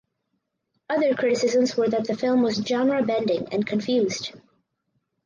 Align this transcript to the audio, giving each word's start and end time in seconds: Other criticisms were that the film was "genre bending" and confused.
Other 0.89 1.13
criticisms 1.13 1.77
were 1.77 1.87
that 1.89 2.07
the 2.07 2.17
film 2.17 2.41
was 2.41 2.55
"genre 2.55 3.03
bending" 3.03 3.53
and 3.53 3.67
confused. 3.67 4.31